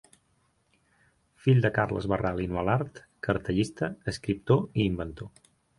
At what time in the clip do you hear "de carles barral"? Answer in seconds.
1.67-2.43